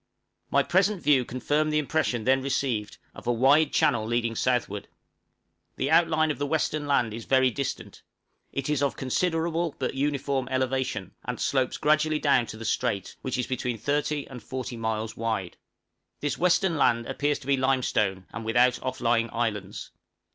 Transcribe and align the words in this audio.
My 0.49 0.63
present 0.63 1.03
view 1.03 1.23
confirmed 1.23 1.71
the 1.71 1.77
impression 1.77 2.23
then 2.23 2.41
received, 2.41 2.97
of 3.13 3.27
a 3.27 3.31
wide 3.31 3.71
channel 3.71 4.03
leading 4.03 4.33
southward. 4.35 4.87
The 5.75 5.91
outline 5.91 6.31
of 6.31 6.39
the 6.39 6.47
western 6.47 6.87
land 6.87 7.13
is 7.13 7.25
very 7.25 7.51
distant; 7.51 8.01
it 8.51 8.67
is 8.67 8.81
of 8.81 8.97
considerable 8.97 9.75
but 9.77 9.93
uniform 9.93 10.47
elevation, 10.49 11.13
and 11.23 11.39
slopes 11.39 11.77
gradually 11.77 12.17
down 12.17 12.47
to 12.47 12.57
the 12.57 12.65
strait, 12.65 13.15
which 13.21 13.37
is 13.37 13.45
between 13.45 13.77
30 13.77 14.25
and 14.27 14.41
40 14.41 14.75
miles 14.75 15.15
wide. 15.15 15.57
This 16.19 16.35
western 16.35 16.77
land 16.77 17.05
appears 17.05 17.37
to 17.37 17.45
be 17.45 17.55
limestone, 17.55 18.25
and 18.33 18.43
without 18.43 18.81
off 18.81 19.01
lying 19.01 19.29
islands. 19.31 19.91